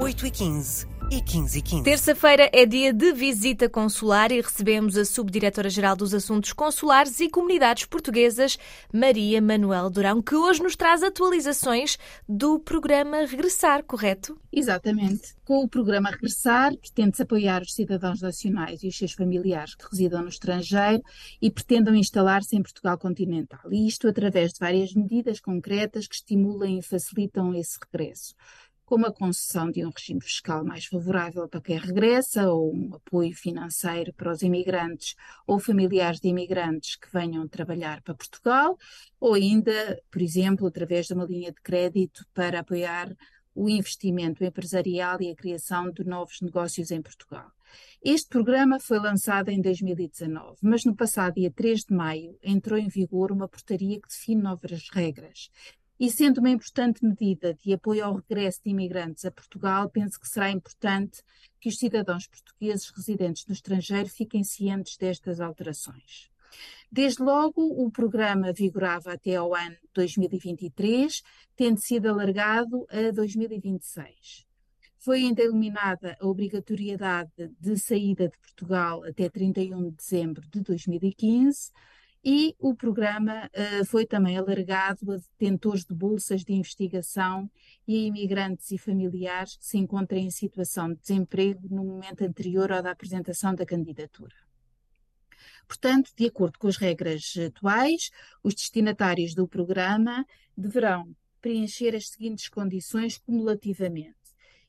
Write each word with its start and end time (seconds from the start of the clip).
8h15 0.00 0.88
e 1.10 1.20
15 1.20 1.58
e 1.58 1.62
15. 1.62 1.82
Terça-feira 1.82 2.48
é 2.54 2.64
dia 2.64 2.90
de 2.90 3.12
visita 3.12 3.68
consular 3.68 4.32
e 4.32 4.40
recebemos 4.40 4.96
a 4.96 5.04
Subdiretora-Geral 5.04 5.94
dos 5.94 6.14
Assuntos 6.14 6.54
Consulares 6.54 7.20
e 7.20 7.28
Comunidades 7.28 7.84
Portuguesas, 7.84 8.58
Maria 8.90 9.42
Manuel 9.42 9.90
Durão, 9.90 10.22
que 10.22 10.34
hoje 10.34 10.62
nos 10.62 10.74
traz 10.74 11.02
atualizações 11.02 11.98
do 12.26 12.58
programa 12.58 13.26
Regressar, 13.26 13.84
correto? 13.84 14.40
Exatamente. 14.50 15.34
Com 15.44 15.64
o 15.64 15.68
programa 15.68 16.08
Regressar, 16.08 16.74
pretende-se 16.78 17.22
apoiar 17.22 17.60
os 17.60 17.74
cidadãos 17.74 18.22
nacionais 18.22 18.82
e 18.82 18.88
os 18.88 18.96
seus 18.96 19.12
familiares 19.12 19.74
que 19.74 19.84
residam 19.90 20.22
no 20.22 20.28
estrangeiro 20.30 21.02
e 21.42 21.50
pretendam 21.50 21.94
instalar-se 21.94 22.56
em 22.56 22.62
Portugal 22.62 22.96
continental. 22.96 23.70
E 23.70 23.86
isto 23.86 24.08
através 24.08 24.54
de 24.54 24.60
várias 24.60 24.94
medidas 24.94 25.40
concretas 25.40 26.06
que 26.06 26.14
estimulam 26.14 26.78
e 26.78 26.82
facilitam 26.82 27.54
esse 27.54 27.78
regresso 27.92 28.34
como 28.90 29.06
a 29.06 29.12
concessão 29.12 29.70
de 29.70 29.86
um 29.86 29.90
regime 29.90 30.20
fiscal 30.20 30.64
mais 30.64 30.84
favorável 30.84 31.48
para 31.48 31.60
quem 31.60 31.78
regressa, 31.78 32.50
ou 32.50 32.74
um 32.74 32.92
apoio 32.92 33.32
financeiro 33.32 34.12
para 34.12 34.32
os 34.32 34.42
imigrantes 34.42 35.14
ou 35.46 35.60
familiares 35.60 36.18
de 36.18 36.26
imigrantes 36.26 36.96
que 36.96 37.06
venham 37.12 37.46
trabalhar 37.46 38.02
para 38.02 38.16
Portugal, 38.16 38.76
ou 39.20 39.34
ainda, 39.34 40.02
por 40.10 40.20
exemplo, 40.20 40.66
através 40.66 41.06
de 41.06 41.14
uma 41.14 41.24
linha 41.24 41.52
de 41.52 41.60
crédito 41.62 42.26
para 42.34 42.58
apoiar 42.58 43.16
o 43.54 43.68
investimento 43.68 44.42
empresarial 44.42 45.22
e 45.22 45.30
a 45.30 45.36
criação 45.36 45.92
de 45.92 46.02
novos 46.02 46.40
negócios 46.40 46.90
em 46.90 47.00
Portugal. 47.00 47.46
Este 48.02 48.28
programa 48.28 48.80
foi 48.80 48.98
lançado 48.98 49.50
em 49.50 49.60
2019, 49.60 50.56
mas 50.62 50.84
no 50.84 50.96
passado 50.96 51.34
dia 51.34 51.52
3 51.52 51.84
de 51.84 51.94
maio 51.94 52.36
entrou 52.42 52.76
em 52.76 52.88
vigor 52.88 53.30
uma 53.30 53.46
portaria 53.46 54.00
que 54.00 54.08
define 54.08 54.42
novas 54.42 54.88
regras 54.92 55.48
e 56.00 56.10
sendo 56.10 56.38
uma 56.38 56.48
importante 56.48 57.04
medida 57.04 57.52
de 57.52 57.74
apoio 57.74 58.02
ao 58.02 58.14
regresso 58.14 58.62
de 58.64 58.70
imigrantes 58.70 59.26
a 59.26 59.30
Portugal, 59.30 59.90
penso 59.90 60.18
que 60.18 60.26
será 60.26 60.50
importante 60.50 61.22
que 61.60 61.68
os 61.68 61.76
cidadãos 61.76 62.26
portugueses 62.26 62.88
residentes 62.88 63.44
no 63.46 63.52
estrangeiro 63.52 64.08
fiquem 64.08 64.42
cientes 64.42 64.96
destas 64.96 65.42
alterações. 65.42 66.30
Desde 66.90 67.22
logo, 67.22 67.62
o 67.62 67.90
programa 67.90 68.50
vigorava 68.50 69.12
até 69.12 69.36
ao 69.36 69.54
ano 69.54 69.76
2023, 69.92 71.22
tendo 71.54 71.78
sido 71.78 72.08
alargado 72.08 72.86
a 72.88 73.12
2026. 73.12 74.46
Foi 74.96 75.18
ainda 75.18 75.42
eliminada 75.42 76.16
a 76.18 76.26
obrigatoriedade 76.26 77.52
de 77.60 77.76
saída 77.76 78.26
de 78.26 78.38
Portugal 78.38 79.04
até 79.04 79.28
31 79.28 79.90
de 79.90 79.96
dezembro 79.96 80.48
de 80.48 80.62
2015 80.62 81.70
e 82.24 82.54
o 82.58 82.74
programa 82.74 83.46
uh, 83.46 83.84
foi 83.86 84.04
também 84.04 84.36
alargado 84.36 85.10
a 85.12 85.16
detentores 85.16 85.84
de 85.84 85.94
bolsas 85.94 86.44
de 86.44 86.52
investigação 86.52 87.50
e 87.88 87.96
a 87.96 88.06
imigrantes 88.08 88.70
e 88.70 88.78
familiares 88.78 89.56
que 89.56 89.64
se 89.64 89.78
encontrem 89.78 90.26
em 90.26 90.30
situação 90.30 90.92
de 90.92 91.00
desemprego 91.00 91.66
no 91.70 91.82
momento 91.82 92.22
anterior 92.22 92.70
ao 92.70 92.82
da 92.82 92.90
apresentação 92.90 93.54
da 93.54 93.64
candidatura. 93.64 94.34
Portanto, 95.66 96.10
de 96.14 96.26
acordo 96.26 96.58
com 96.58 96.68
as 96.68 96.76
regras 96.76 97.34
atuais, 97.46 98.10
os 98.42 98.54
destinatários 98.54 99.34
do 99.34 99.48
programa 99.48 100.26
deverão 100.56 101.14
preencher 101.40 101.96
as 101.96 102.08
seguintes 102.08 102.48
condições 102.48 103.16
cumulativamente 103.16 104.19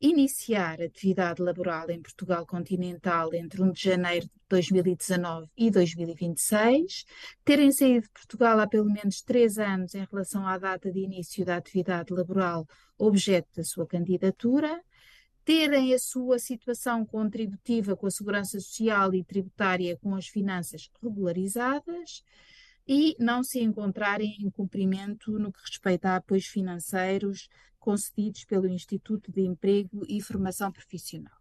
iniciar 0.00 0.80
atividade 0.80 1.42
laboral 1.42 1.90
em 1.90 2.00
Portugal 2.00 2.46
continental 2.46 3.32
entre 3.34 3.62
1 3.62 3.72
de 3.72 3.82
janeiro 3.82 4.26
de 4.26 4.32
2019 4.48 5.48
e 5.56 5.70
2026, 5.70 7.04
terem 7.44 7.72
saído 7.72 8.02
de 8.02 8.10
Portugal 8.10 8.58
há 8.60 8.66
pelo 8.66 8.90
menos 8.90 9.22
três 9.22 9.58
anos 9.58 9.94
em 9.94 10.06
relação 10.10 10.46
à 10.46 10.58
data 10.58 10.90
de 10.92 11.00
início 11.00 11.44
da 11.44 11.56
atividade 11.56 12.12
laboral 12.12 12.66
objeto 12.98 13.48
da 13.56 13.64
sua 13.64 13.86
candidatura, 13.86 14.80
terem 15.44 15.92
a 15.92 15.98
sua 15.98 16.38
situação 16.38 17.04
contributiva 17.04 17.96
com 17.96 18.06
a 18.06 18.10
segurança 18.10 18.58
social 18.60 19.14
e 19.14 19.22
tributária 19.22 19.96
com 19.98 20.14
as 20.14 20.26
finanças 20.26 20.90
regularizadas 21.02 22.22
e 22.86 23.16
não 23.18 23.42
se 23.42 23.60
encontrarem 23.60 24.36
em 24.40 24.50
cumprimento 24.50 25.38
no 25.38 25.52
que 25.52 25.60
respeita 25.60 26.10
a 26.10 26.16
apoios 26.16 26.46
financeiros 26.46 27.48
concedidos 27.78 28.44
pelo 28.44 28.68
Instituto 28.68 29.30
de 29.30 29.42
Emprego 29.42 30.02
e 30.08 30.20
Formação 30.20 30.72
Profissional. 30.72 31.36